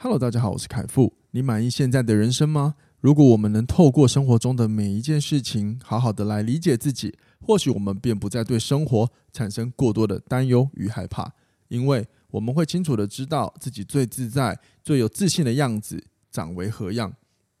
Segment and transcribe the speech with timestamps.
[0.00, 1.12] Hello，大家好，我是凯富。
[1.32, 2.76] 你满意现在的人生吗？
[3.00, 11.32] 如果我们能透过生活中的每一件事情，好好的来理解自己，或许我们便不再对生活产生过多的担忧与害怕，
[11.66, 17.12] 因为我们会清楚的知道自己最自在、最有自信的样子长为何样。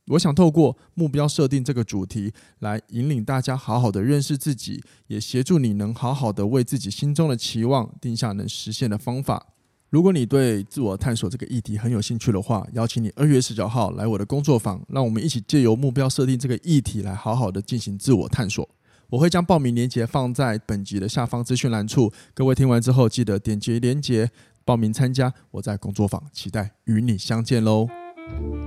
[0.06, 9.54] 我想透过目标设定这个主题，来引领大家好好的认识自己，也协助你能好好的为自己心中的期望定下能实现的方法。
[9.90, 18.68] 如果你对自我探索这个议题很有兴趣的话，邀请你二月十九号来我的工作坊，让我们一起借由目标设定这个议题来好好的进行自我探索。
[19.08, 24.30] 我会将报名链接放在本集的下方资讯栏处，各位听完之后记得点击链接
[24.62, 25.32] 报名参加。
[25.50, 27.88] 我在工作坊期待与你相见喽！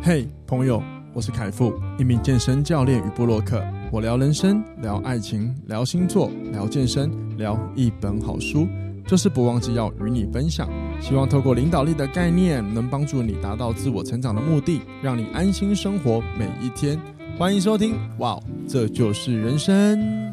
[0.01, 0.81] 嘿，朋友，
[1.13, 3.63] 我是凯富，一名健身教练与布洛克。
[3.91, 8.67] 我聊人生，聊爱情，聊星座，聊健身，聊一本好书。
[9.07, 10.69] 就是不忘记要与你分享，
[11.01, 16.99] 希望透过领导力的概念，能帮助你达到自我成长的目的，让你安心生活每一天。
[17.37, 20.31] 欢迎收听，哇，这就是人生。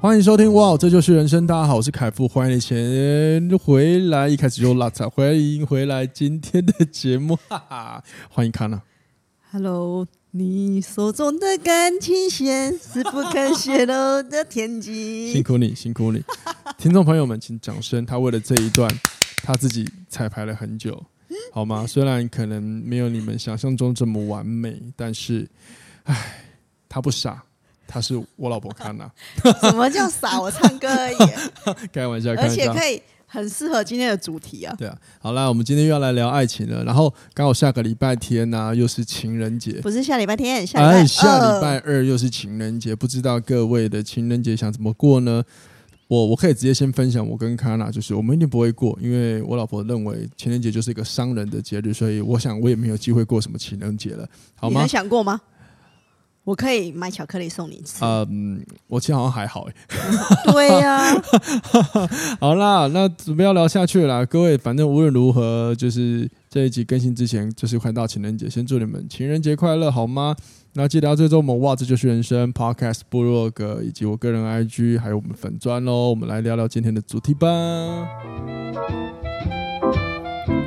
[0.00, 1.46] 欢迎收听，哇，这就是人生。
[1.46, 4.28] 大家好，我是凯富，欢迎你前回来。
[4.28, 8.80] 一开始就拉彩，欢迎回来今天的节目，哈哈，欢迎康娜。
[9.52, 10.19] Hello。
[10.32, 15.32] 你手中的感情线是不肯泄露的天机。
[15.32, 16.22] 辛苦你，辛苦你，
[16.78, 18.06] 听众朋友们，请掌声。
[18.06, 18.88] 他为了这一段，
[19.42, 21.04] 他自己彩排了很久，
[21.52, 21.84] 好吗？
[21.84, 25.48] 虽然可能没有你们想象中这么完美，但是，
[26.04, 26.44] 唉，
[26.88, 27.42] 他不傻，
[27.88, 29.10] 他是我老婆康娜。
[29.60, 30.40] 什么叫傻？
[30.40, 31.16] 我唱歌而已。
[31.92, 33.02] 开玩笑，而且可以。
[33.32, 34.74] 很适合今天的主题啊！
[34.76, 36.82] 对啊，好啦，我们今天又要来聊爱情了。
[36.82, 39.74] 然后刚好下个礼拜天呢、啊，又是情人节。
[39.74, 45.44] 不是下礼拜天，下礼拜下礼拜二又是情人节，不知道各位的情人节想怎么过呢？
[46.08, 54.82] 我我可以直接先分享，我跟卡娜就是我们一定不会过，因为我老婆认为情人节就是一个商人的节日，所以我想我也没有机会过什么情人节了，好吗？
[54.82, 55.40] 你想过吗？
[56.42, 58.02] 我可以买巧克力送你吃。
[58.02, 59.74] 嗯，我其实好像还好哎。
[60.52, 61.22] 对呀、啊。
[62.40, 70.34] 好啦，那准备要聊下去了啦，各位，反正无论如何，就是这一集更新之前，就是快到情人节，先祝你们情人节快乐，好吗？
[70.72, 76.10] 那记得要追踪我们哇，这就是人生 Podcast 部落格以及我个人 IG，还有我们粉专喽。
[76.10, 77.48] 我们来聊聊今天的主题吧。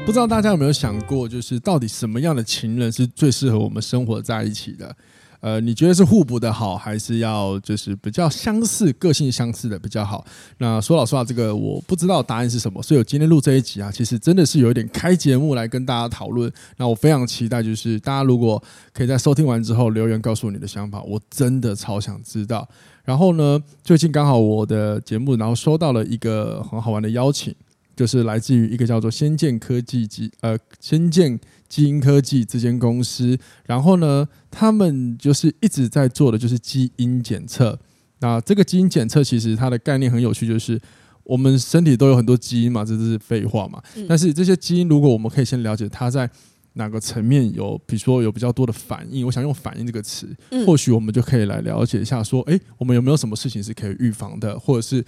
[0.06, 4.94] 不知道大家有没有想过，就是到底什么样的情人是最适合我们生活在一起的？
[5.44, 10.24] 呃，你觉得是互补的好，还是要就是比较相似、个性相似的比较好？
[10.58, 16.50] 那说老实话，这个我不知道答案是什么，所以我今天录这一集啊，其实真的是有一点开节目来跟大家讨论。
[16.78, 22.66] 那我非常期待，就是大家如果可以在收听完之后留言告诉你的想法，我真的超想知道。
[23.04, 27.54] 然后呢，最近刚好我的节目，然后收到了一个很好玩的邀请。
[27.96, 31.40] 就是来自于一个叫做先健科技基呃先健
[31.70, 37.80] 基因科技这间公司，然后呢，他们就是一直在做的就是基因检测。
[38.20, 40.80] 那这个基因检测其实它的概念很有趣，就是
[41.24, 43.82] 我们身体都有很多基因嘛，这是废话嘛。
[44.08, 46.30] 但是这些基因如果我们可以先了解它在
[46.74, 50.28] 哪个层面有，比如说有比较多的反应，我想用反应这个词，
[50.66, 55.04] 或许我们就可以来了解一下，说，诶，我们有没有什么事情是可以预防的，或者是。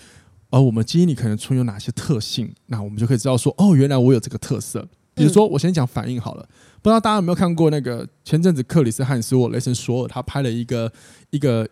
[0.50, 2.54] 而我们基因里可能存有哪些特性？
[2.68, 4.88] 那我们就可以知道说，哦，原来我有这个特色。
[5.14, 6.44] 比如说，我先讲反应好了。
[6.44, 10.92] 嗯、不知道大家有没有看过那个前阵子克里斯汉斯沃雷神索尔他拍了一个
[11.30, 11.66] 一个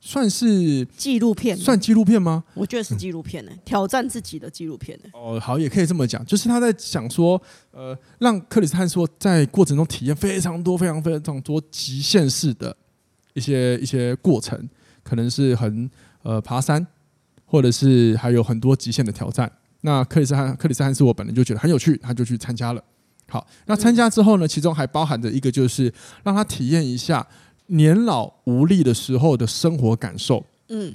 [0.00, 2.44] 算是纪录片，算纪录片吗？
[2.54, 5.18] 我觉得是纪录片呢、欸，嗯、挑战自己的纪录片呢、欸。
[5.18, 7.40] 哦，好，也可以这么讲，就是他在讲说，
[7.72, 12.76] 呃，让克里斯汉斯沃在过程中体验非常多、非常非常多极限式的
[13.32, 14.68] 一些一些过程，
[15.02, 15.90] 可能是很
[16.22, 16.86] 呃爬山。
[17.54, 19.48] 或者是还有很多极限的挑战，
[19.82, 22.82] 那克里斯汉克里斯汉斯我本人就觉得很有趣，他就去参加了。
[23.28, 25.94] 好，那参加之后呢，其中还包含着一个就是
[26.24, 27.24] 让他体验一下
[27.66, 30.44] 年老无力的时候的生活感受。
[30.68, 30.92] 嗯，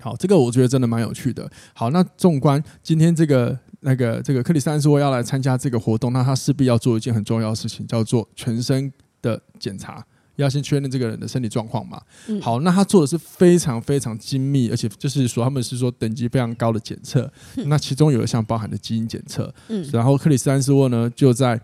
[0.00, 1.50] 好，这个我觉得真的蛮有趣的。
[1.72, 8.92] 好，那纵观今天这个那个这个克里斯汉斯我要来参加这个活动，那他势必要做一件很重要的事情，叫做全身
[9.22, 10.04] 的检查。
[10.42, 12.00] 要先确认这个人的身体状况嘛？
[12.26, 17.30] 嗯、好，那他做的是非常非常精密，而且就是说他们是说等级非常高的检测。
[17.56, 19.52] 嗯、那其中有一项包含的基因检测。
[19.68, 21.60] 嗯，然后克里斯安斯沃呢就在，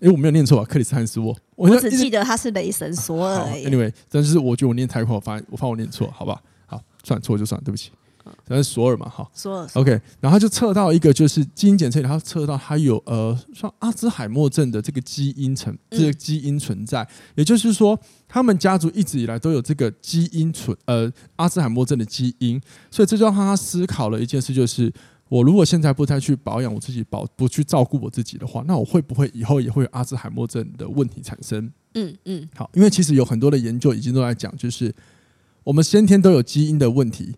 [0.00, 0.64] 哎，我没有念错啊？
[0.64, 3.46] 克里斯汉斯沃，我，我只记得他是雷神索尔。
[3.54, 6.42] Anyway，但是我觉得我念太快，我发我怕我念错，好吧？
[6.66, 7.90] 好，算错就算，对不起。
[8.46, 9.90] 但是索尔嘛，哈，索尔，OK，
[10.20, 24.92] 然后他就测到一个就是基因检测，然后测到他有呃，像阿兹海默症的这个基因存，这个基因存在，嗯、也就是说，他们家族一直以来都有这个基因存，呃，阿兹海默症的基因，所以这就让他思考了一件事，就是
[25.28, 31.70] 我如果现在不再去保养我自己，保不去照顾我自己的话，那我会不会以后也会有阿兹海默症的问题产生？
[31.94, 34.94] 嗯嗯，好，因为其实有很多的研究已经都在讲，就是
[35.64, 37.34] 我们先天都有基因的问题。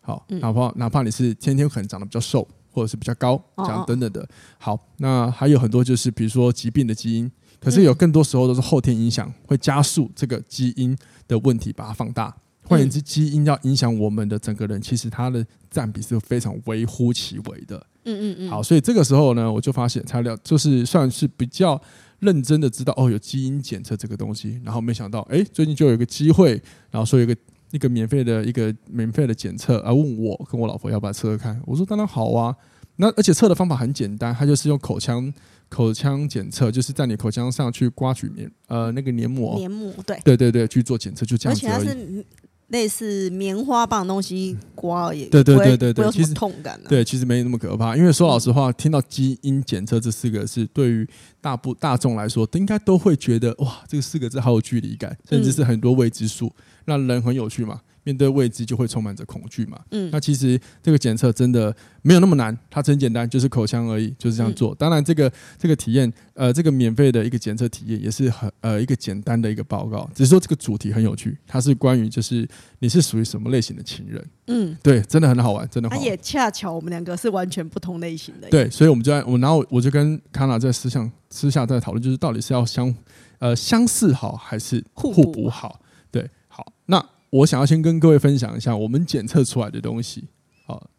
[0.00, 4.26] 好，哪怕哪怕你是天天可能长得比较瘦，或者是比较高，这样等等的。
[4.58, 7.30] 好，那还有很多就是比如说疾病的基因，
[7.60, 10.96] 可是有更多时候都是后天影响，会加速这个基因
[11.28, 12.34] 的问题，把它放大。
[12.62, 17.76] 换言之，基因要影响我们的整个人，其实它的占比是非常微乎其微的。
[18.04, 18.50] 嗯嗯嗯。
[18.50, 21.80] 好，所以这个时候呢，我就发现材料就是算是比较
[22.20, 24.60] 认真的知道哦，有基因检测这个东西。
[24.64, 26.52] 然后没想到，哎，最近就有一个机会，
[26.92, 27.36] 然后说有一个
[27.70, 31.60] 一个免费的一个免费的检测，而问我跟我老婆要不要测测看。
[31.66, 32.54] 我说当然好啊。
[32.96, 35.32] 那而且测的方法很简单，它就是用口腔
[35.70, 42.26] 口腔检测，就是在你口腔上去刮取黏呃那个黏膜，黏膜对对对对去做检测，就这样子而已。
[42.70, 47.96] 类似棉花棒的东西刮而已，对对对对对，其实痛感、啊、对，其实没那么可怕。
[47.96, 51.08] 因为说老实话，听到基因检测这四个字，对于
[51.40, 56.52] 大部大众来说，应该都会觉得哇，这个四个字好有距离感，甚至是很多未知数，
[56.84, 57.80] 让人很有趣嘛。
[58.10, 59.78] 面对未知就会充满着恐惧嘛。
[59.92, 61.72] 嗯，那其实这个检测真的
[62.02, 64.74] 没有那么难，它很简单，就是口腔而已，就是这样做。
[64.74, 72.48] 当然，这个这个体验，呃，这个免费的一个检测体验也是很呃一个简单的一个报告，只是说这个主题很有趣，它是关于就是
[72.80, 74.28] 你是属于什么类型的情人。
[74.48, 76.04] 嗯，对，真的很好玩，真的好玩。
[76.04, 78.48] 它也恰巧我们两个是完全不同类型的。
[78.48, 82.92] 对，所以我们就在我然后我就跟康娜在私下私下在讨论，就是到底是要相
[83.38, 85.80] 呃相似好还是互补好？
[86.10, 87.04] 对，好，那。
[87.30, 90.28] 我想要先跟各位分享一下我们检测出来的东西。
[90.66, 90.90] 好，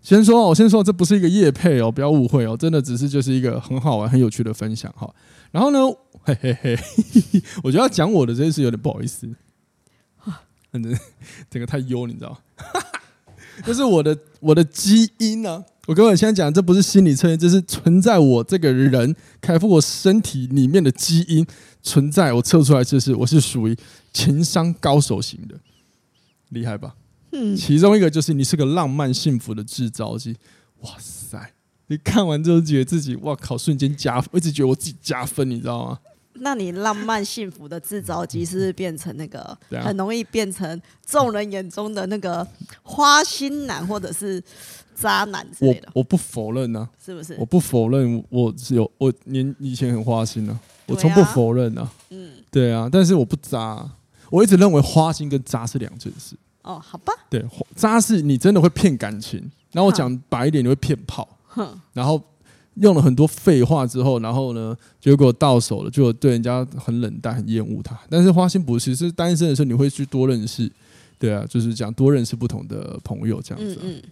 [0.00, 5.12] 先说，我先说，这不是一个业配哦，不要误会哦，真的只是就是一个很好玩、很有趣的分享哈。
[5.50, 5.78] 然后呢，
[6.22, 6.78] 嘿嘿嘿，
[7.64, 9.28] 我觉得要讲我的这件事有点不好意思，
[10.70, 10.96] 反正
[11.50, 12.40] 这个太优，你知道？
[13.64, 21.46] 就是我的我的基因呢、我跟我现在讲，这不是心理测验，这是存在我这个人开复我身体里面的基因
[21.82, 23.76] 存在，我测出来就是我是属于。
[24.16, 25.54] 情商高手型的，
[26.48, 26.94] 厉害吧？
[27.32, 30.34] 嗯，其中一个就是你是个浪漫幸福的制造机。
[30.80, 31.52] 哇塞！
[31.88, 35.98] 你看完之后觉得自己哇靠，瞬间加分，我一直觉得我自己加分，你知道吗？
[36.38, 42.46] 那你浪漫幸福的制造机是不是变成那个很容易变成众人眼中的那个
[42.82, 44.42] 花心男或者是
[44.96, 45.88] 渣男之类的？
[45.94, 47.36] 我我不否认呢、啊，是不是？
[47.38, 51.92] 我不否认，我是有我年以前很花心呢、啊，我从不否认呢、啊。
[52.10, 53.96] 嗯，对啊，但是我不渣、啊。
[54.28, 56.34] 我一直认为花心跟渣是两件事。
[56.62, 57.12] 哦，好吧。
[57.30, 57.44] 对，
[57.76, 59.38] 渣是你真的会骗感情，
[59.70, 61.28] 然后我讲白一点，你会骗炮。
[61.46, 61.80] 哼。
[61.92, 62.20] 然后
[62.74, 67.96] 用了很多废话之后，然后呢，结果到手了，就对人家很冷淡、很厌恶他。
[68.10, 70.68] 但是花心不是，是单身的时候你会去多认识。
[71.18, 73.82] 对啊，就是讲多认识不同的朋友这样子、啊。
[73.84, 74.02] 嗯。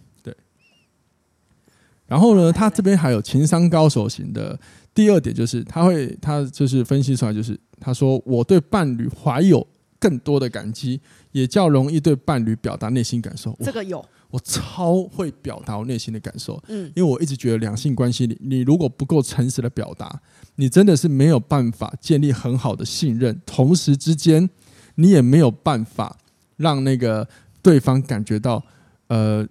[2.07, 4.59] 然后呢，他这边还有情商高手型的
[4.93, 9.65] 第二点，就是他会，他就是分析出来，就是他说我对伴侣怀有。
[9.97, 13.57] 更多的感激，也较容易对伴侣表达内心感受。
[13.63, 16.61] 这个有，我超会表达我内心的感受。
[16.67, 20.21] 嗯，因为我一直觉得两性关系里，你如果不够诚实的表达，
[20.57, 23.41] 你真的是没有办法建立很好的信任。
[23.47, 24.47] 同时之间，
[24.95, 26.15] 你也没有办法
[26.57, 27.27] 让那个
[27.63, 28.63] 对方感觉到，
[29.07, 29.47] 呃，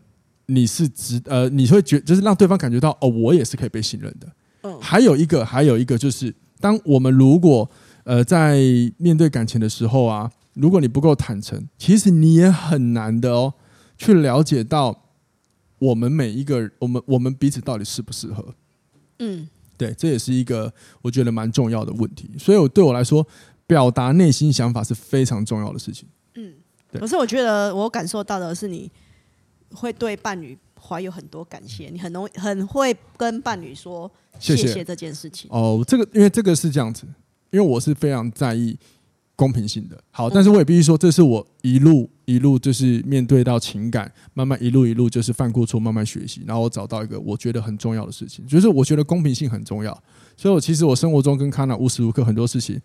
[0.47, 4.29] 你是值，呃，你会觉就是让对方感觉到，哦，我也是可以被信任的。
[4.63, 7.69] 嗯，还有一个，还有一个就是，当我们如果
[8.05, 8.59] 呃，在
[8.99, 13.55] 面对感情的时候啊，如果你不够坦诚，其实你也很难的哦，
[13.97, 15.05] 去了解到
[15.79, 18.55] 我们每一个我们我们彼此到底适不适合。
[19.19, 22.31] 嗯，对，这也是一个我觉得蛮重要的问题。
[22.39, 23.27] 所以，我对我来说，
[23.67, 26.09] 表达内心想法是非常重要的事情。
[26.35, 26.53] 嗯，
[26.91, 27.01] 对。
[27.01, 28.91] 可是我觉得我感受到的是，你
[29.75, 35.51] 会对伴侣怀有很多感谢，你很容易很会跟伴侣说谢谢这件事情。
[35.51, 37.07] 哦，这个因为这个是这样子。
[37.51, 38.77] 因为我是非常在意
[39.37, 49.93] 公平性的，好，但是我也必须说，这是我一路一路就是面对到情感，慢慢一路一路就是犯过错，慢慢学习，然后我找到一个我觉得很重要的事情，就是我觉得公平性很重要，
[50.37, 52.81] 所以我其实我生活中跟康娜无时无刻很多事情，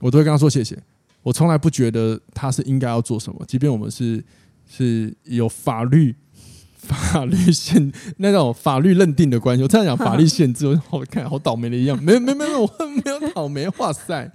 [0.00, 0.82] 我都会跟他说谢谢，
[1.22, 4.24] 我从来不觉得他是应该要做什么，即便我们是
[4.68, 6.14] 是有法律。
[6.88, 12.02] 法律限那种法律认定的关系，我这样讲法律限制， 我好看好倒霉的一样。
[12.02, 13.68] 没有没有没有，我没有倒霉。
[13.76, 14.30] 哇塞，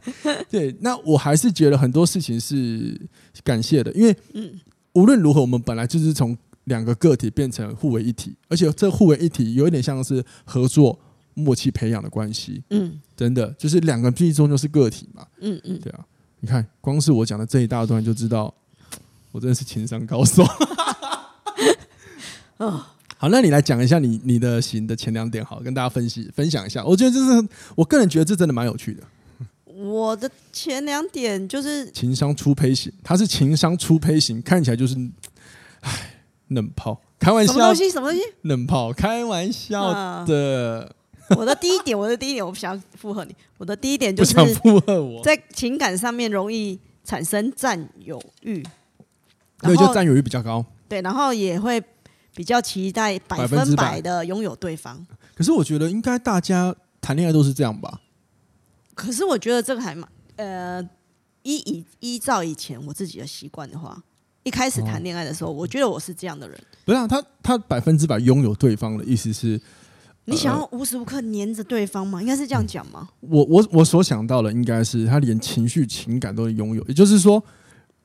[0.51, 2.99] 对，那我还是觉得很多事情是
[3.43, 4.15] 感谢的，因为
[4.93, 10.99] 无论如何，我们本来就是从两个个体变成互为一体，而且这互为一体有一点像是合作
[11.33, 12.61] 默契培养的关系。
[12.69, 15.25] 嗯，真的就是两个毕竟终究是个体嘛。
[15.41, 16.05] 嗯嗯，对啊，
[16.41, 18.53] 你看，光是我讲的这一大段就知道，
[19.33, 20.45] 我真的是情商高手。
[23.17, 26.83] 好，那你来讲一下你你的型的前两点，好，跟大家分析分享一下。
[26.85, 29.03] 我觉得这是我个人觉得这真的蛮有趣的。
[29.65, 34.95] 我的前两点就是情商初胚型，他是情商初胚型，看起来就是，
[35.81, 37.89] 唉，冷炮，开玩笑，什么东西？
[37.89, 38.23] 什么东西？
[38.43, 40.95] 冷炮，开玩笑的。
[41.37, 43.35] 我的第一点，我的第一点，我不想附和你。
[43.57, 48.61] 我的第一点就是附和我，在情感上面容易产生占有欲，
[49.63, 50.65] 对，就占有欲比较高。
[50.87, 51.81] 对，然后也会
[52.35, 55.05] 比较期待百分百的拥有对方。
[55.33, 58.01] 可是我觉得应该大家谈恋爱都是这样吧？
[58.93, 60.79] 可是我觉得这个还蛮呃，
[61.41, 63.99] 依以依照以前我自己的习惯的话，
[64.43, 66.59] 一开始谈恋爱的时候，我觉得我是这样的人。
[66.85, 69.59] 不是啊，他他百分之百拥有对方的意思是，
[70.25, 72.21] 你想要无时无刻黏着对方吗？
[72.21, 73.09] 应该是这样讲吗？
[73.21, 77.43] 我我我所想到的应该是他连情绪情感都能拥有，也就是说。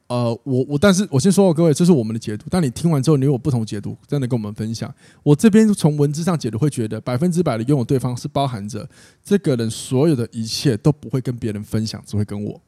[0.08, 2.46] 呃，我我，但是我先说过各位，这是我们的解读。
[2.48, 4.92] 但你听完之后，你有不同解读，真的跟我们分享。
[5.22, 8.88] 我这边从文字上解读，会觉得百分之百的拥有对方是包含着
[9.22, 12.60] 这个人所有的一切都不会跟别人分享，只会跟我。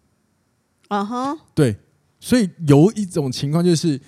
[0.89, 1.75] 啊哈，对，
[2.19, 3.99] 所以有一种情况就是，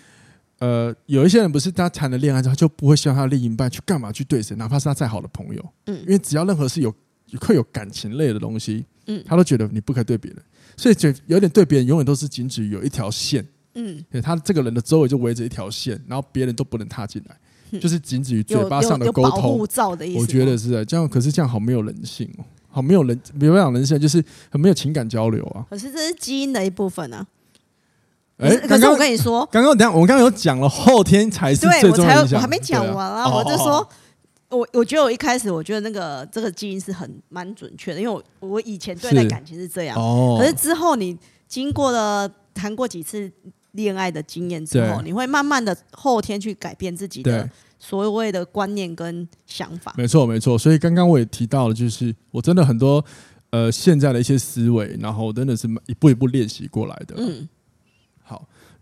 [0.59, 6.95] 呃，有一些人不是他谈了恋爱之后就不会希望他的另一半去干嘛去对谁，哪怕是他再好的朋友，嗯，因为只要任何是有
[7.41, 10.43] 会有感情类的东西，嗯，他都觉得你不可以对别人。
[10.77, 17.37] 所以就有点对别人永远都是仅止于有一条线，嗯，对，他这个人的周围就围着一条线，然后别人都不能踏进来，
[17.71, 19.59] 嗯、就是仅止于嘴巴上的沟通。
[19.59, 25.67] 我觉得是这样，可是这样好没有人性哦，好没有人，没有人性，就是很没有情感交流啊。
[25.71, 27.27] 可是这是基因的一部分啊。
[28.39, 32.37] 哎、欸，可是我跟你说，刚刚等下我们刚刚有讲了，后天才是最重要的。
[32.37, 33.87] 我还没讲完啊，我就说。
[34.53, 41.19] 我我觉得我一开始我觉得那个这个基因是很蛮准确的，因为我我以前对待感情是这样，哦、可是之后你
[41.49, 43.31] 经过了谈过几次
[43.73, 49.95] 恋爱的经验之后，你会慢慢的后天去改变自己的所谓的观念跟想法。
[49.97, 53.03] 没错没错，所以刚刚我也提到了，就是我真的很多
[53.51, 57.15] 呃现在的一些思维，然后真的是一步一步练习过来的。
[57.17, 57.62] 嗯，好，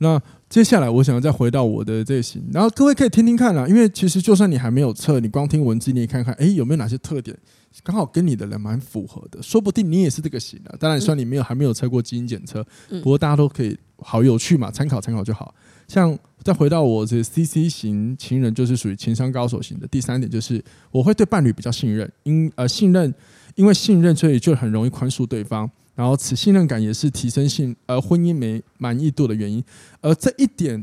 [0.01, 0.21] 那。
[0.51, 7.39] 接下来，我想要再回到我的这型，然后各位可以听听看啦，因为其实就算你还没有测，你光听文字，你也看看，哎，有没有哪些特点
[7.85, 10.77] 刚好跟你的人蛮符合的，说不定你也是这个型的。
[10.81, 15.55] 当然，算你没有还没有测过基因检测，不过大家都可以好有趣嘛，参考参考就好。
[15.87, 19.87] 像再回到我这 CC 型情人，就是属于情商高手型的。
[19.87, 23.15] 第三点就是我会对伴侣比较信任，因呃信任，
[23.55, 25.71] 因为信任，所以就很容易宽恕对方。
[26.01, 29.63] 然后，此信任感也是提升性呃婚姻没满意度的原因。
[30.01, 30.83] 而这一点，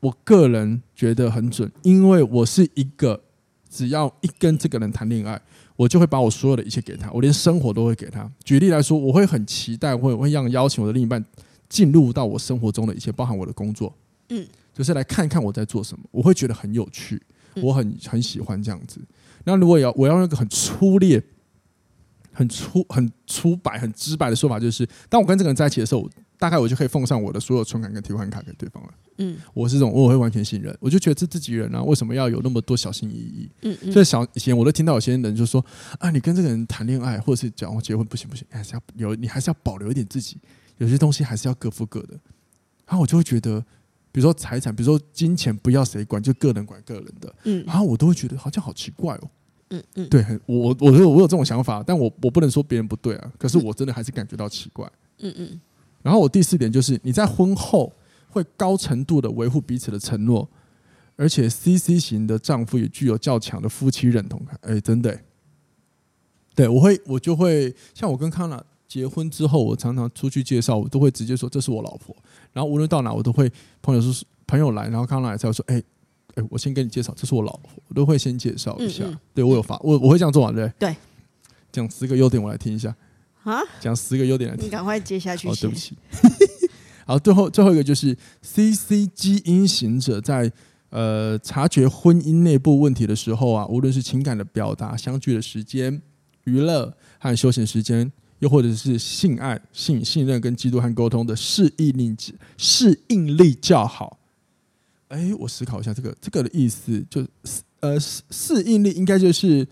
[0.00, 3.22] 我个人觉得很准，因为我是一个
[3.70, 5.40] 只要一跟这个人谈恋爱，
[5.76, 8.28] 我就会把我所有的一切给他，我连生活都会给他。
[8.42, 11.24] 举例来说，我会很期待，会会让邀请我的另一半
[11.68, 13.94] 进入到我生活中的一切，包含我的工作，
[14.30, 17.22] 嗯，就是来看看我在做什么，我会觉得很有趣，
[17.62, 19.00] 我很很喜欢这样子。
[19.44, 21.22] 那如果要我要用一个很粗劣。
[22.36, 28.90] 很粗、很粗白、很直白的说法就是，当我跟这个人在一起的时候，大概我就可以奉上我的所有存款跟提款卡给对方了。
[29.18, 30.76] 嗯，我是这种，我会完全信任。
[30.78, 33.50] 我就觉得是自己人啊，为什么要有那么多小心翼翼？
[33.62, 33.90] 嗯嗯。
[33.90, 35.64] 所以小以前我都听到有些人就说
[35.98, 40.36] 啊，你跟这个人谈恋爱或者是讲我结婚不行不行，还是要有你还是要保留一点自己，
[40.76, 42.10] 有些东西还是要各付各的。
[42.86, 43.58] 然后我就会觉得，
[44.12, 47.34] 比如说财产，比如说金钱，不要谁管，就个人管个人的。
[47.44, 47.64] 嗯。
[47.66, 49.30] 然后我都会觉得好像好奇怪哦。
[49.70, 53.32] 嗯嗯，对，我我觉得我有这种想法，但我我不能说别人不对啊。
[53.36, 54.88] 可是我真的还是感觉到奇怪。
[55.18, 55.60] 嗯嗯。
[56.02, 57.92] 然后我第四点就是，你在婚后
[58.28, 60.48] 会高程度的维护彼此的承诺，
[61.16, 64.56] 而且 CC 型的丈夫也具有较强的夫妻认同感。
[64.62, 65.18] 哎，真的。
[66.54, 72.14] 对，我会我就会像我跟康娜结婚之后，我常常出去介绍，我都会直接说这是我老婆。
[72.52, 73.50] 然后无论到哪，我都会
[73.82, 74.14] 朋友说
[74.46, 75.82] 朋友来，然后康娜也才会说哎。
[76.36, 79.04] 哎，我先给你介绍，这是我老婆，我都会先介绍一下。
[79.04, 80.96] 嗯嗯、对我有发，我我会这样做完，对对？
[81.72, 82.94] 讲十个优点，我来听一下
[83.42, 83.60] 啊。
[83.80, 85.48] 讲十个优点来听，你赶快接下去。
[85.48, 85.96] 哦，对不起。
[87.06, 90.50] 好，最后最后一个就是 CC 基因型者在
[90.90, 96.02] 呃察觉婚姻内部问题的时候啊，无论是情感的表达、相聚的时间、
[96.44, 102.14] 娱乐和休闲时间，又或者是性爱、性信任跟嫉妒和沟通的适应力
[102.58, 104.15] 适应力较好。
[105.08, 107.26] 哎，我思考一下这个这个的意思，就
[107.80, 109.66] 呃适适应力应该就是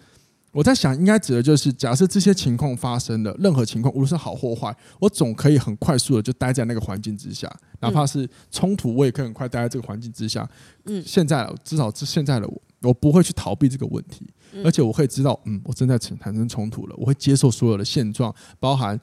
[0.53, 10.49] 我在想，应该指的就是假设这些情况发生了，任何情况无论是好或坏，我总可以很快速的就待在那个环境之下，哪怕是冲突，我也可以很快待在这个环境之下。
[10.85, 14.31] 嗯，现在至少是现在的我，我不会去逃避这个问题，
[14.65, 18.99] 而且我会知道，嗯，我正在产生冲突了，我会接受所有的现状，包含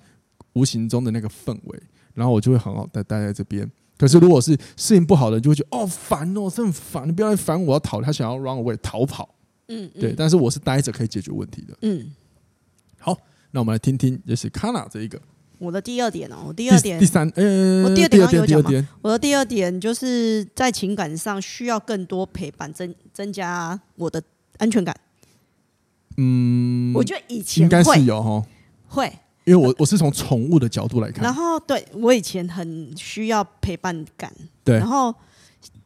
[0.53, 1.83] 无形中的那个氛围，
[2.13, 3.69] 然后我就会很好的待在这边。
[4.01, 8.01] 可是如果是适应不好的，就会觉得哦烦哦，这么烦，你不要来烦我，要逃。
[8.01, 9.29] 他想要 run away 逃跑，
[9.67, 10.15] 嗯，嗯对。
[10.17, 12.11] 但是我是待着可以解决问题的，嗯。
[12.97, 13.15] 好，
[13.51, 15.21] 那我们来听听，就是 Kana 这一个。
[15.59, 18.87] 我的第二点哦，我第二点，第三，呃，我第二点有讲吗？
[19.03, 24.19] 我的第二点就是在情感上需要更多陪伴，增增加我的
[24.57, 24.95] 安全感。
[26.17, 28.43] 嗯，我觉得以前应该是有哈，
[28.87, 29.13] 会。
[29.43, 34.31] 因为我我是从宠物的角度来看，然后对我以前很需要陪伴感，
[34.63, 35.13] 对，然后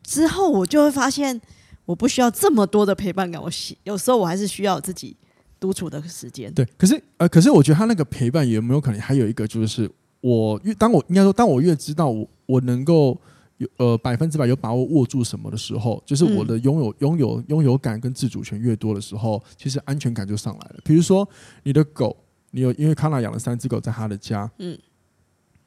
[0.03, 1.39] 之后我就会发现
[1.85, 3.49] 我不需要这么多的陪伴感，我
[3.83, 5.15] 有时候我还是需要自己
[5.57, 6.53] 独处的时间。
[6.53, 13.17] 对，可是呃，可是我觉得他那个陪伴有没有可能还有一个就是我越当我应该说当我越知道我我能够
[13.57, 20.75] 有呃百分之百有把握握住什么的时候，就是我的拥有拥有拥有感跟自主权越多的时候，其实安全感就上来了。
[20.83, 21.25] 比如说
[21.63, 22.17] 你的狗。
[22.55, 24.79] 你有因为康纳养了三只狗在他的家，嗯，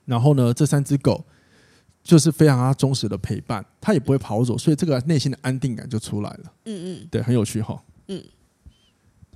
[0.07, 1.23] 然后呢，这三只狗
[2.03, 8.25] 就是非常他忠实的陪伴，他也不会跑走，所以这个内心的安定感就出来了，嗯嗯，对，很有趣哈，嗯，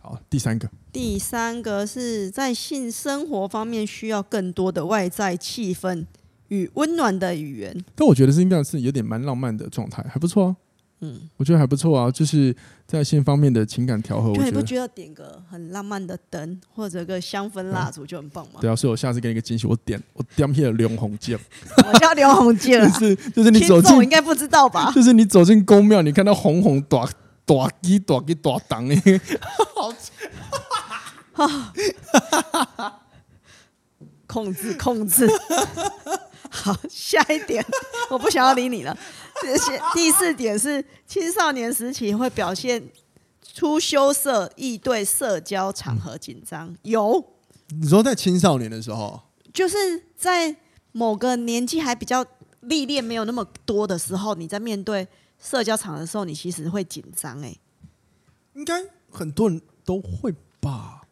[0.01, 6.07] 好，第三个，第三个是在性生活方面需要更多的外在气氛
[6.49, 10.57] 与温暖的语言，但我觉得是应该是有点蛮浪漫的状态，还不错啊。
[11.05, 12.55] 嗯，我觉得还不错啊，就是
[12.87, 14.29] 在性方面的情感调和。
[14.31, 18.61] 我觉得你不觉得点个很浪漫的灯或者个香氛蜡烛就很棒吗？
[18.61, 21.37] 对啊，所以我下次给你一个惊喜，我点我点起了刘红剑。
[21.77, 24.93] 我叫刘红剑， 就是就是你走进应该不知道吧？
[24.95, 27.05] 就是你走进宫庙，你看到红红大
[27.45, 29.21] 大鸡大鸡大档诶，
[31.35, 31.53] 好，
[34.29, 35.29] 控制控制。
[36.55, 37.65] 好，下一点，
[38.11, 38.97] 我不想要理你了。
[39.95, 42.83] 第四点是青少年时期会表现
[43.55, 46.75] 出羞涩，易对社交场合紧张。
[46.83, 47.25] 有，
[47.81, 49.21] 你说在青少年的时候，
[49.53, 49.77] 就是
[50.17, 50.57] 在
[50.93, 52.25] 某个年纪还比较
[52.61, 55.07] 历练没有那么多的时候，你在面对
[55.39, 57.43] 社交场合的时候，你其实会紧张。
[57.43, 57.57] 哎，
[58.55, 58.75] 应该
[59.11, 61.03] 很多人都会吧？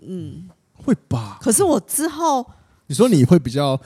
[0.00, 1.38] 嗯，会吧。
[1.40, 2.50] 可是我之后，
[2.86, 3.80] 你说你会比较。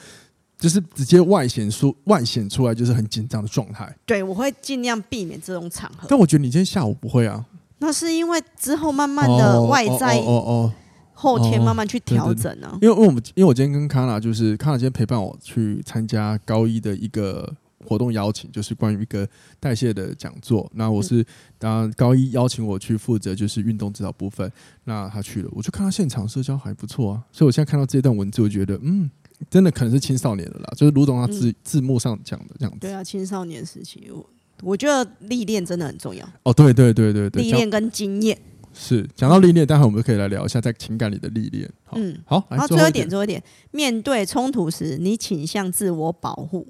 [0.58, 3.94] 就是直接外显出外显出来就是很紧张的状态。
[4.06, 6.06] 对，我会尽量避免这种场合。
[6.08, 7.44] 但我觉得你今天下午不会啊。
[7.78, 10.72] 那是因为之后慢慢的外在哦哦，
[11.12, 12.70] 后天慢慢去调整呢。
[12.80, 19.28] 因为因为我们因为我今天跟康娜就是康娜今天陪伴我去参加高一的一个活动邀请，就是关于一个
[19.60, 20.66] 代谢的讲座。
[20.74, 21.22] 那我是
[21.58, 24.50] 当高一邀请我去负责就是运动指导部分，
[24.84, 27.22] 那他去了，我就看他现场社交还不错啊。
[27.30, 29.10] 所以我现在看到这段文字，我觉得嗯。
[29.50, 32.78] 真的可能是青少年的啦，就是卢总他字、嗯、字幕上讲的这样子。
[32.80, 34.30] 对啊，青少年时期，我
[34.62, 36.26] 我觉得历练真的很重要。
[36.42, 38.38] 哦，对对对对对，历练跟经验
[38.72, 41.70] 是讲到历练，待会我们可以来聊一下在情感里的历练。
[41.92, 46.66] 嗯，好，然后最后一点，最后一点，面对冲突时，你倾向自我保护，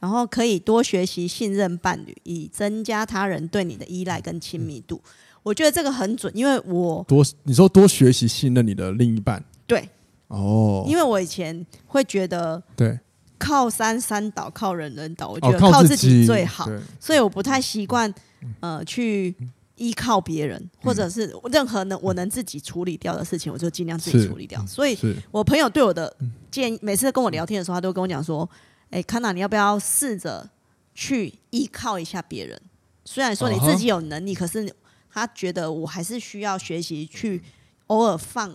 [0.00, 5.00] 然后可以多学习信任伴侣，以增加他人对你的依赖跟亲密度。
[5.44, 9.88] 我觉得这个很准，因为我多你说多学习信任你的另一半，对。
[10.34, 12.98] 哦，因为我以前会觉得，对，
[13.38, 16.68] 靠山山倒，靠人人倒，我觉得靠自己最好，
[16.98, 18.12] 所以我不太习惯
[18.60, 19.34] 呃去
[19.76, 24.64] 依靠别人，或者是任何能我能自己处理掉的事情，我就尽量自己处理掉。
[24.66, 24.96] 所以，
[25.30, 26.14] 我朋友对我的
[26.50, 28.48] 建议，每次跟我聊天的时候，他都跟我讲说
[28.90, 30.48] ：“哎，康娜，你要不要试着
[30.94, 32.60] 去依靠一下别人？
[33.04, 34.72] 虽然说你自己有能力，可是
[35.12, 37.42] 他觉得我还是需要学习去
[37.88, 38.52] 偶尔放。”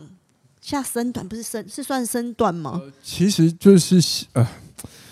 [0.62, 2.80] 下身段不是身，是算身段吗？
[2.84, 4.48] 呃，其实就是呃，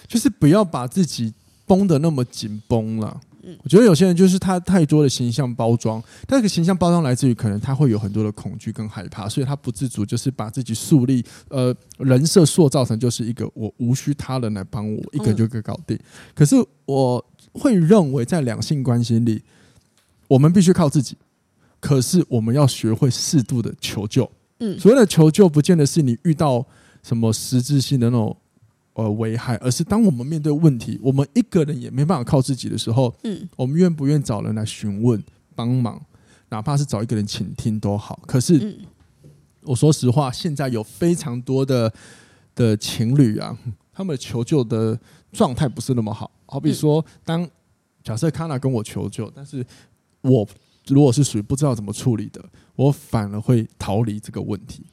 [0.08, 1.34] 就是不要把自己
[1.66, 3.20] 绷得那么紧绷了。
[3.44, 15.96] 嗯，我觉得有些人就是他太多的形象包装，但这个形象包装来自于可能他会有很多的恐惧跟害怕，所以他不自主就是把自己树立呃人设塑造成就是一个我无需他人来帮我，一个就可以搞定。
[15.96, 16.04] 嗯，
[16.36, 16.56] 可是
[16.86, 19.42] 我会认为在两性关系里，
[20.28, 21.16] 我们必须靠自己，
[21.80, 24.30] 可是我们要学会适度的求救。
[24.60, 26.66] 嗯，所谓的求救，不见得是你遇到
[27.04, 28.36] 什么实质性的那种
[28.94, 35.24] 呃危害，而是当我们面对问题，我们一个人也没办法靠自己的时候，嗯，我们愿不愿找人来询问
[35.56, 36.02] 帮忙，
[36.50, 38.20] 哪怕是找一个人倾听都好。
[38.26, 38.78] 可是，嗯，
[39.62, 41.94] 我说实话，现在有非常多的
[42.56, 43.58] 的情侣啊，
[43.94, 45.00] 他们求救的
[45.32, 46.32] 状态不是那么好。
[46.46, 47.48] 好比说，当
[48.04, 49.66] 假设康娜跟我求救，但是
[50.22, 50.48] 我。
[50.88, 52.44] 如果是属于不知道怎么处理的，
[52.76, 54.84] 我反而会逃离这个问题，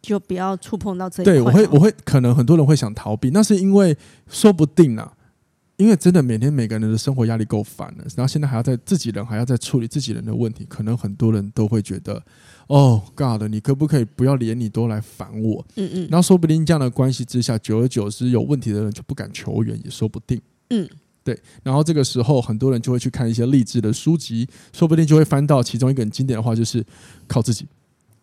[0.00, 1.32] 就不要触碰到这一块。
[1.32, 3.96] 对，我会，我会，可能很多人会想逃避，那是因为
[4.28, 5.14] 说不定啊，
[5.76, 12.22] 因为真的每天每个人的生活压力够烦了，然后现在还要在自己人还要再处理自己人的问题，可能很多人都会觉得，
[12.68, 15.64] 哦，God，你可不可以不要连你都来烦我？
[15.76, 20.40] 嗯嗯，然后说不定这样的关系之下，久而久之有问题的人就不敢求援，也说不定。
[20.70, 20.88] 嗯，
[21.24, 21.38] 对。
[21.62, 26.84] 然后这个时候，很多人就会去看一些励志的书籍，说不定就会翻到其中一个很经典的话，就是
[27.26, 27.66] 靠自己。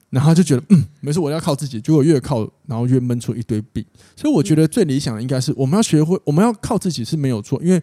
[0.10, 1.80] 然后就觉得嗯，没事，我要靠自己。
[1.80, 3.86] 结果越靠，然后越闷出一堆病。
[4.16, 7.62] 所以我觉得最理想的应该是我们要学会，我们要靠自己是没有错。
[7.64, 7.80] 因为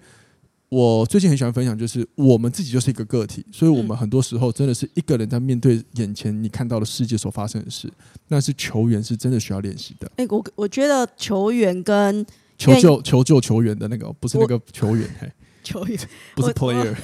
[0.69, 7.89] 我最近很喜欢分享，就是我们自己就是一个个体，所以我们很多时候真的是一个人在面对眼前你看到的世界所发生的事。
[8.27, 10.11] 那是球员是真的需要练习的。
[10.17, 12.27] 哎，我我觉得球员跟
[12.59, 15.99] 求救、求救、球员的那个不是那个球员，嘿，球员
[16.35, 16.95] 不是 player。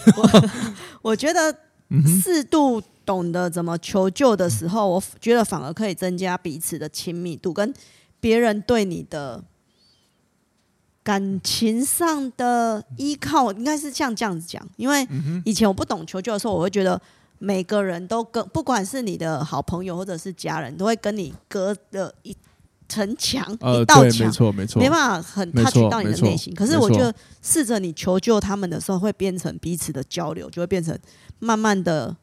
[1.03, 1.57] 我， 觉得
[2.23, 2.83] 适度。
[3.05, 7.75] 懂得怎么求救的时候，我觉得反而可以增加彼此的亲密度，跟
[8.21, 9.43] 别人对你的
[11.03, 14.65] 感情上的依靠，应该是像这样子讲。
[14.77, 15.05] 因为
[15.45, 17.03] 以前我不懂求救的时候，我会觉得
[17.41, 22.33] 每个人都跟，不管是你的好朋友或者是家人，都会跟你隔了一
[22.93, 26.55] 层墙，一道墙，没错没错，没办法很 touch 到你的内心。
[26.55, 30.99] 可是我觉得试着你求救他们的时候，会变成彼此的交流，就会变成
[31.39, 32.17] 慢慢的。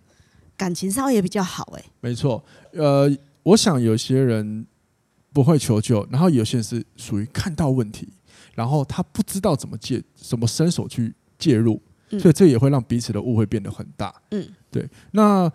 [0.60, 3.10] 感情上也比较好哎，没错，呃，
[3.44, 4.68] 我想有些人
[5.32, 8.10] 不会求救，然后有些人是属于看到问题，
[8.56, 11.82] 然后他不知道怎么介，怎么伸手去介入，
[12.20, 14.14] 所以这也会让彼此的误会变得很大。
[14.32, 15.50] 嗯，对，那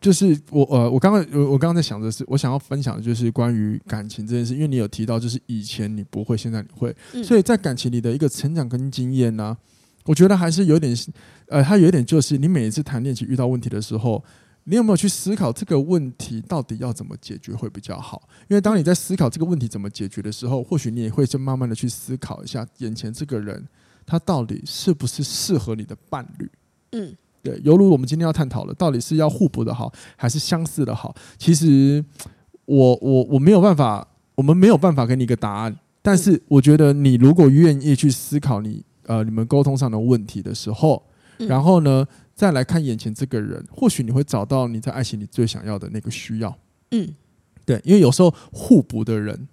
[0.00, 9.56] 就是我呃，我刚刚我我刚刚在想的是，我想要分享的就是关于感情这件事，因为你有提到，就是以前你不会，现在你会，所以在感情里的一个成长跟经验呢。
[10.04, 10.96] 我觉得还是有点，
[11.48, 14.22] 呃，它有一点就是，你每一次谈恋爱遇到问题的时候，
[14.62, 18.28] 你有没有去思考这个问题到底要怎么解决会比较好？
[18.48, 23.66] 因为当你在思考这个问题怎么解决的时候，或许你也会就慢慢的去思考一下，眼前这个人
[24.06, 26.48] 他到底是不是适合你的伴侣？
[26.92, 31.14] 嗯，对，犹如我们今天要探讨的，到底是要互补的好，还是相似的好？
[31.38, 32.04] 其实
[32.64, 35.76] 我我我没有办法，我们没有办法给你一个答案。
[36.02, 38.84] 但是我觉得你如果愿意去思考你。
[39.08, 41.00] 呃，你们沟通上的问题的时候，
[41.38, 42.04] 然后呢，
[42.34, 46.52] 再来看眼前这个人，或许你会找到你在爱情里最想要的那个需要。
[46.90, 47.14] 嗯，
[47.64, 49.46] 对，因为有时候互补的人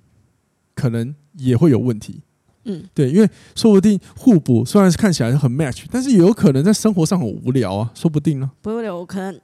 [0.74, 2.24] 可能也会有问题。
[2.66, 8.50] 嗯，对，因为说不定互补虽然是看起来很 match，但是也有可能在生活上很无聊啊，说不定呢。
[8.62, 9.40] 不无聊，我可能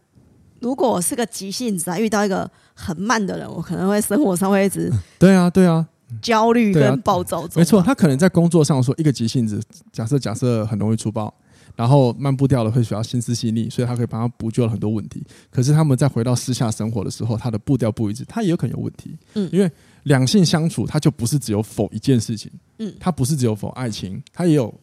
[0.59, 4.91] 如果我是个急性子啊，遇到一个很慢的人，我可能会生活上会一直。
[5.19, 5.87] 对啊，对啊。
[6.23, 11.31] 焦虑跟暴躁中，没错，他可能在工作上说一个急性子，假设假设很容易出包，
[11.79, 15.23] 然后慢步调的会需要心思细腻，所以他可以帮他补救了很多问题。
[15.49, 19.17] 可是他们在回到私下生活的时候，他的步调不一致，他也有可能有问题。
[19.35, 19.71] 嗯，因为
[20.03, 24.73] 两性相处，他就不是只有否一件事情，嗯，他不是只有否爱情，他也有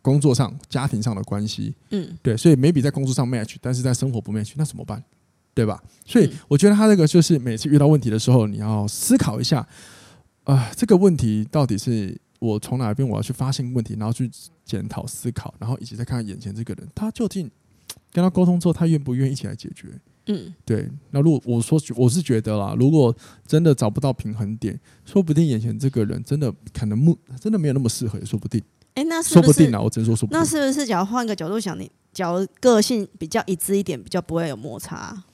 [0.00, 5.04] 工作上、家庭上的关系，嗯，对，所以 maybe 在工作上 match，但是在生活不 match，那怎么办？
[5.52, 5.82] 对吧？
[6.06, 9.58] 所以我觉得他这个就是每次遇到问题的时候，你要思考一下。
[10.44, 14.30] 啊、呃，这个问题到底是我从哪边我要去发现问题，然后去
[14.66, 17.50] 检讨思考，然后一起再看看眼前这个人，他究竟
[18.12, 19.88] 跟他沟通之后，他愿不愿意一起来解决？
[20.26, 20.90] 嗯，对。
[21.12, 28.60] 那如果我说我是觉得啦，如果真的找不到平衡点，说不定眼前这个人真的可能目真的没有那么适合，也说不定。
[28.94, 30.38] 哎，那说不定啊，我只能说说不定。
[30.38, 30.84] 那是不是？
[30.84, 35.24] 假如换个角度想，你假如个性比较一致一点，比较不会有摩擦？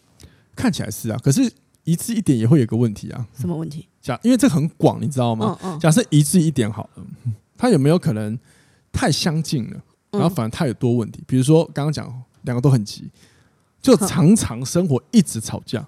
[0.55, 1.51] 看起来是啊，可是。
[1.85, 3.89] 一致一点也会有个问题啊，什么问题？
[4.01, 5.59] 假因为这很广，你知道吗？
[5.65, 7.05] 嗯嗯、假设一致一点好了，
[7.57, 8.39] 他有没有可能
[8.93, 11.23] 太相近了，然后反而太有多问题？
[11.27, 13.11] 比如说刚刚讲两个都很急，
[13.81, 15.87] 就常常生活一直吵架。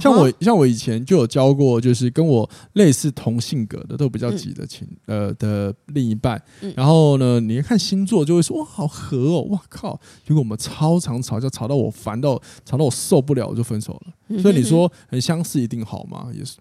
[0.00, 6.42] 像我像我以前就有教过，就是跟我类似同性格的，都比较急的情呃的另一半。
[6.74, 10.00] 然后呢，你一看星座就会说哇好合哦，哇靠！
[10.26, 14.40] 结果我们超常吵架，吵到我烦到吵到我受不了，我就分手了。
[14.40, 16.28] 所以你说很相似一定好吗？
[16.32, 16.56] 也是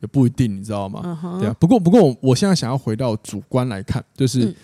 [0.00, 1.38] 也不一定，你知道吗？
[1.38, 1.54] 对啊。
[1.60, 4.56] 不过不过我我现在想要回到主观来看，就是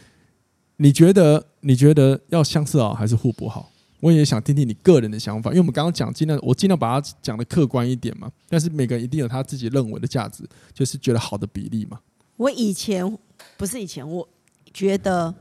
[0.82, 3.70] 你觉得你觉得要相似好还是互补好？
[4.00, 8.32] 我也想听听你个人的想法，因为我们刚刚讲尽量，我尽量把它讲的客观一点嘛。
[8.48, 12.00] 但是每个人一定有他自己认为的价值，就是觉得好的比例嘛。
[12.38, 13.06] 我以前
[13.58, 14.26] 不是以前，我
[14.72, 15.34] 觉得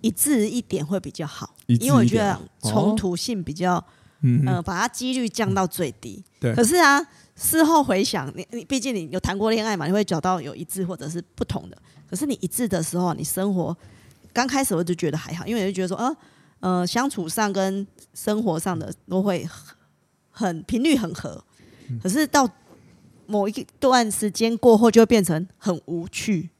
[0.00, 3.84] 一致一点会比较好，因为我觉得冲突性比较，
[4.20, 6.22] 嗯、呃，把它几率降到最低。
[6.38, 6.54] 对。
[6.54, 11.76] 可是啊，事后回想，你你毕竟你有谈过恋爱嘛，你会找到有一致或者是不同的。
[12.08, 13.76] 可是你一致的时候，你生活
[14.32, 16.16] 刚开始我就觉得还好，因为我就觉得说，呃。
[16.60, 19.48] 呃，相处上跟生活上的都会
[20.30, 21.42] 很频率很合，
[22.02, 22.46] 可是到
[23.24, 26.50] 某一段时间过后，就会变成很无趣。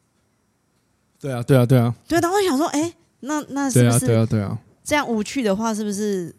[1.21, 1.95] 对啊，对啊，对啊。
[2.09, 4.07] 对，然后我想说，哎，那那是不是？
[4.07, 4.59] 对啊，对啊。
[4.83, 6.35] 这样无趣的话，是不是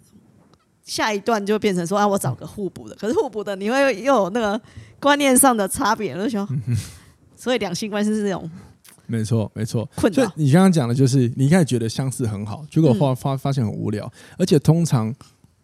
[0.83, 2.95] 下一段就变成说，啊，我找个互补的？
[2.95, 4.59] 可是互补的，你会又有那个
[4.99, 6.47] 观念上的差别，就想，
[7.37, 8.49] 所以两性关系是这种。
[9.11, 9.87] 没错，没错。
[9.95, 10.31] 困扰。
[10.35, 15.13] 你刚刚讲的就是，你一开始觉得相似很好，结果发发发现很无聊，而且通常。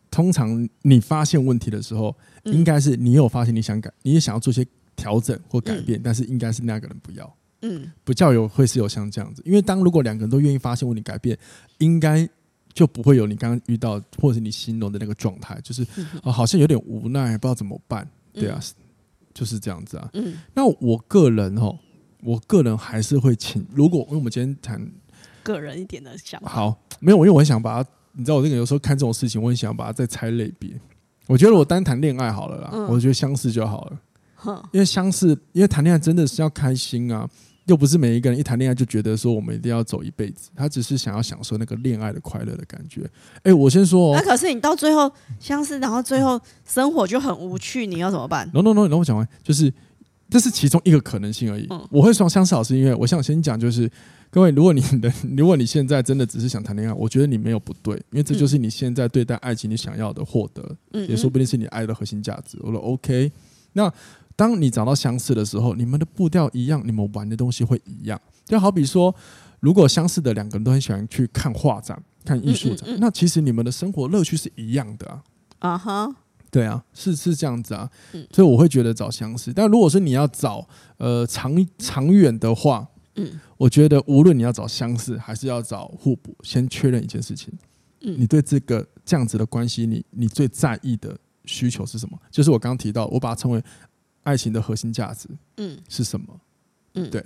[0.10, 11.38] 通常你发现问题的时候，应该是你有发现你想改，你也想要做些调整或改变，但是应该是那个人不要，嗯，不叫有会是有像这样子，因为当如果两个人都愿意发现问题改变，
[11.80, 12.28] 应该
[12.74, 15.86] 就不会有你刚刚遇到或者是你形容的那个状态，就是
[16.24, 18.60] 啊，好像有点无奈，不知道怎么办，对啊，
[19.34, 20.10] 就是这样子啊。
[20.14, 21.78] 嗯，那我个人哦，
[22.24, 24.92] 我个人还是会请，如果因为我们今天谈
[25.44, 27.90] 个人一点的想法，好，没有，因为我很想把它。
[28.20, 30.72] 你知道我这个有时候看这种事情，我很想把它再拆类别。
[31.28, 34.00] 我觉得我单谈恋爱好了啦，嗯、我觉得相似就好了。
[34.48, 37.30] 嗯、因为相似，因为谈恋爱真的是要开心啊，
[37.66, 43.02] 又不是每一个人一谈恋爱就觉得说我们一定要走一辈子，他只是想要享受那个恋爱的快乐的感觉。
[43.36, 49.72] 哎、欸，我先说、哦，那可是你到最后相似，然后最后生活就很无趣，你要怎么办？No No No，你让我讲完，就是
[50.30, 51.68] 这是其中一个可能性而已。
[51.70, 53.90] 嗯、我会说相似好，是因为我想先讲就是。
[54.30, 62.58] 各位，如果你的 如果你现在真的只是想谈恋爱，我觉得你没有不对，因为这就是你现在对待爱情你想要的获得，嗯、也说不定是你爱的核心价值。
[62.62, 63.32] 我说 OK，
[63.72, 63.92] 那
[64.36, 68.20] 当你找到相似的时候，你们的步调一样，你们玩的东西会一样。
[68.44, 69.16] 就好比说，
[69.62, 75.24] 如果相似的两个人都很喜欢去看画展、看艺术展，那其实你们的生活乐趣是一样的啊。
[75.60, 76.16] 啊哈，
[76.52, 77.90] 对啊，是是这样子啊。
[78.32, 82.88] 所以我会觉得找相似，但如果是你要找呃长长远的话。
[83.20, 87.52] 嗯，我觉得无论你要找相似还是要找互补，先确认一件事情。
[88.02, 92.20] 嗯，你对这个这样子的关系，你你最在意的需求是什么？
[92.30, 93.60] 就是我刚刚提到，我把它称为
[94.22, 95.28] 爱情的核心价值。
[95.56, 96.40] 嗯，是什么？
[96.94, 97.26] 嗯，对。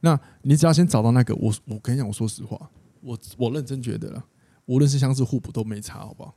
[0.00, 2.68] 那你只要先找到那个，我我跟你讲，我说实话，
[3.00, 4.24] 我我认真觉得了，
[4.66, 6.34] 无论是相似互补都没差，好不好？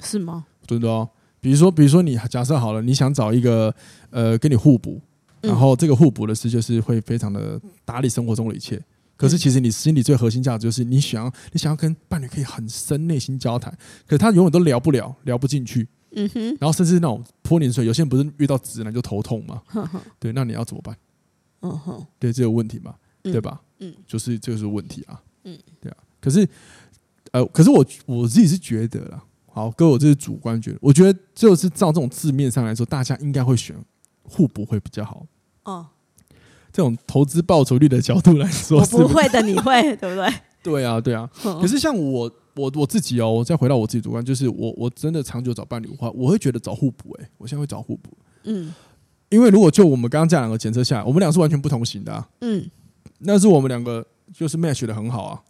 [0.00, 0.44] 是吗？
[0.66, 1.08] 对的哦。
[1.40, 3.74] 比如说，比如说你假设好了，你想找一个
[4.10, 5.00] 呃跟你互补。
[5.40, 8.82] 然后这个互补的事就是会非常的打理生活中的一切。
[9.16, 13.72] 可是其实你心里最核心价值就是你想要你想要跟伴侣可以很深内心交谈，
[14.04, 15.86] 可是他永远都聊不了，聊不进去。
[16.10, 16.56] 嗯哼。
[16.60, 19.62] 然后甚至那种泼冷水，有些人不是遇到直男就头痛吗？
[20.18, 20.96] 对，那你要怎么办？
[21.60, 22.04] 嗯哼。
[22.18, 23.60] 对，这个问题嘛，对吧？
[23.78, 23.94] 嗯。
[24.08, 25.22] 就是这个是问题啊。
[25.44, 25.56] 嗯。
[25.80, 25.96] 对啊。
[26.20, 26.48] 可是，
[27.30, 29.22] 呃，可是我我自己是觉得啦，
[29.58, 33.74] 好，哥，我这是主观觉得，我觉得就是照这种字面上来说，大家应该会选。
[34.30, 35.24] 互补会比较好
[35.64, 35.86] 哦，
[36.70, 40.30] 这种投资报酬率的角度来说，我不会的，你会对不对？
[40.62, 41.26] 对啊，对啊。
[41.42, 47.16] 可是像我，我我自己哦，我再回到我自己主观，就是我我真的长久找伴侣的话，我会觉得找互补。
[47.22, 48.10] 哎，我现在会找互补。
[48.44, 48.74] 嗯，
[49.30, 52.12] 因为如果就我们刚刚这两个检测下来，我们俩是完全不同型的。
[52.12, 52.28] 啊。
[52.42, 52.70] 嗯，
[53.20, 55.42] 那是我们两个就是 match 的很好啊。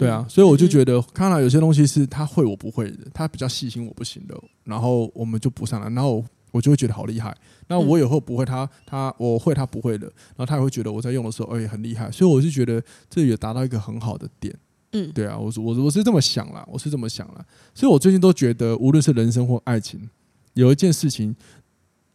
[0.00, 4.34] 对啊，所以我就觉得，看来有些东西是他会我不会的，他比较细心我不行的，
[4.64, 6.24] 然后我们就补上来，然后。
[6.52, 7.32] 我就会觉得好厉害，
[7.68, 14.52] 那我以后不会他，他他我会他不会的，然后他也会觉得我在用的时候，哎，很厉害，所以我就觉得这也达到一个很好的点，
[14.90, 20.10] 嗯，对啊，我我我是这么想啦，我是这么想啦，所以我最近都觉得，无论是人生或爱情，
[20.54, 21.36] 有一件事情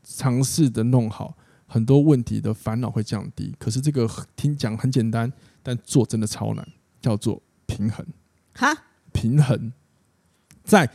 [0.04, 3.56] 尝试的弄好，很多问题的烦恼会降低。
[3.58, 5.32] 可是这个听讲很简单，
[5.64, 6.68] 但做真的超难，
[7.02, 8.06] 叫做平衡，
[8.54, 8.76] 哈，
[9.12, 9.72] 平衡。
[10.64, 10.90] 在。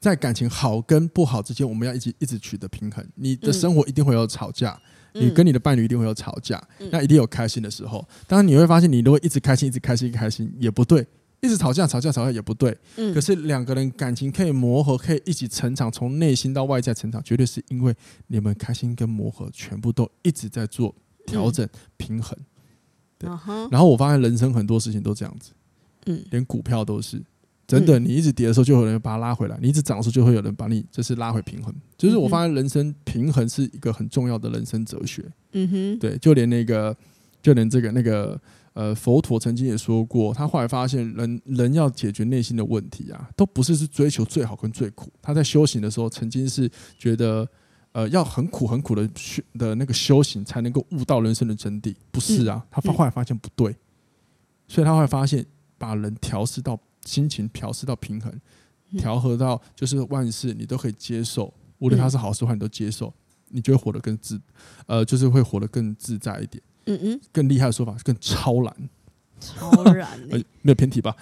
[0.00, 3.02] 在感情好跟不好之间，我们要一直一直取得平衡。
[3.14, 4.78] 你的生活一定会有吵架，
[5.14, 8.06] 嗯、你跟你的伴侣一定会有吵架，嗯、那一定有开心的时候。
[8.26, 11.06] 当然你会发现，你都会一直开心，一直开心，一直开心也不对，
[11.40, 12.76] 一直吵架，吵架，吵架也不对。
[12.96, 22.38] 嗯、可是两个人感情可以磨合，可以一起成长，从内心到外在成长，绝对是因为你们开心跟磨合，全部都一直在做调整平衡。
[23.16, 23.26] 对，
[23.70, 25.52] 然后我发现人生很多事情都这样子，
[26.06, 27.22] 嗯，连股票都是。
[27.66, 31.74] 真的，你一直跌的时候，就会有人把它拉回来；你一直涨的时候，就会有人把你就是拉回平衡。
[31.96, 35.24] 就是我发现，人生平衡是一个很重要的人生哲学。
[35.52, 36.94] 嗯哼，对，就连那个，
[37.42, 38.38] 就连这个那个
[38.74, 45.10] 呃，佛陀曾经也说过，他后来发现人，人人要解决内心的问题啊，都不是是追求最好跟最苦。
[45.22, 47.48] 他在修行的时候，曾经是觉得，
[47.92, 51.94] 呃，要很苦很苦的修的那个修行，才能够悟到人生的真谛。
[52.10, 53.74] 不是啊，他后来发现不对，
[54.68, 55.46] 所以他后来发现，
[55.86, 56.78] 把人调试到。
[57.04, 58.32] 心情调试到平衡，
[58.96, 63.12] 调和到就是万事你都可以接受，无论它是好是坏，你都接受，
[63.50, 64.40] 你就会活得更自，
[64.86, 66.62] 呃，就是会活得更自在一点。
[66.86, 68.88] 嗯嗯，更厉害的说法是更超然。
[69.38, 71.14] 超然、欸， 没有偏题吧？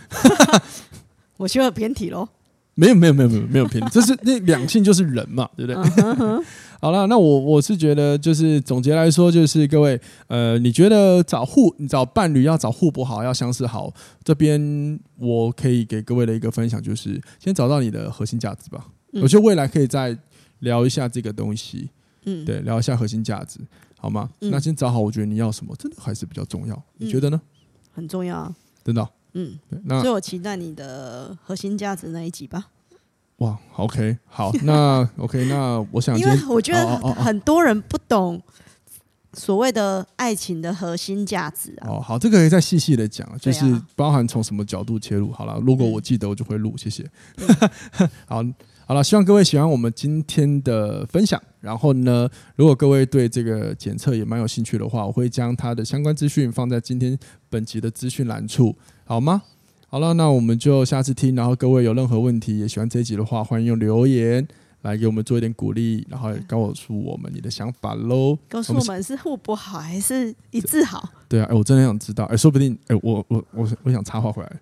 [1.38, 2.28] 我需要偏题喽。
[2.74, 6.44] 没有没有没有没有没有偏离，这是那两性就是人嘛，对不对？
[6.80, 13.92] 好了，那我我是觉得就是总结来说，就是各位呃，你觉得找互你找伴侣要找互补好，要相似好，
[14.24, 18.84] 这边我可以给各位的一个分享就是，先找到你的核心价值吧。
[19.20, 20.16] 我觉得未来可以再
[20.60, 21.90] 聊一下这个东西，
[22.24, 23.60] 嗯，对，聊一下核心价值，
[23.98, 24.28] 好吗？
[24.40, 26.82] 那先找好，我觉得你要什么，真的还是比较重要。
[26.96, 27.40] 你觉得呢？
[27.92, 29.08] 很重要啊，真的。
[29.34, 32.68] 嗯，那所以我期待你的核心价值那一集吧。
[33.38, 38.40] 哇，OK，好， 那 OK，那我想，因为我觉得很多人不懂
[39.32, 41.88] 所谓的爱情的核心价值啊。
[41.88, 43.64] 哦，好，这个可以再细细的讲，就是
[43.96, 45.32] 包含从什么角度切入。
[45.32, 47.08] 好了，如果我记得，我就会录，谢谢。
[47.36, 47.70] 嗯、
[48.26, 48.44] 好。
[48.84, 51.40] 好了，希望各位喜欢我们今天的分享。
[51.62, 59.40] 然后呢，如果各位对这个检测也蛮有兴趣的话，我会将它的相关资讯放在今天本集的资讯栏处，好吗？
[59.88, 61.34] 好了，那我们就下次听。
[61.34, 64.46] 然后各位有任何问题，也喜欢这一集的话，欢迎用留言
[64.80, 68.36] 来给我们做一点鼓励，然后告诉我们你的想法喽。
[68.48, 71.08] 告诉我们是互补好还是一致好？
[71.28, 74.52] 对啊，哎，我真的想知道，哎，说不定，哎，我我我我想插话回来。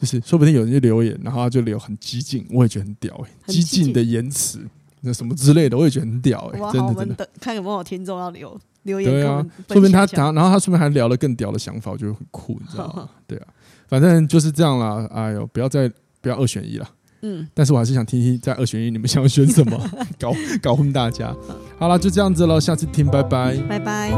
[0.00, 4.58] 就是，说不定有人就留言，然后他就留很激进，我也觉得很屌哎、欸，激进的言辞，
[5.02, 7.28] 那什么之类的，我也觉得很屌哎、欸，真的真的。
[7.40, 13.08] 看有没有听众要留留言，对啊，说不定他然后他顺便还聊了更屌的想法，我觉得很酷，你知道吗？
[13.26, 13.46] 对啊，
[13.88, 15.06] 反正就是这样啦。
[15.12, 16.88] 哎呦，不要再不要二选一了，
[17.22, 19.78] 嗯，但是我还是想听听在二选一你们想要选什么，
[20.18, 21.34] 搞搞混大家。
[21.78, 24.12] 好了，就这样子喽，下次听，拜拜，拜拜。